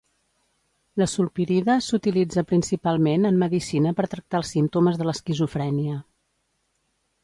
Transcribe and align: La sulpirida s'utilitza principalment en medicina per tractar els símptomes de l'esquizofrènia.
La 1.01 1.07
sulpirida 1.11 1.75
s'utilitza 1.89 2.45
principalment 2.53 3.31
en 3.31 3.39
medicina 3.45 3.95
per 4.01 4.09
tractar 4.17 4.43
els 4.43 4.53
símptomes 4.57 5.01
de 5.03 5.11
l'esquizofrènia. 5.11 6.05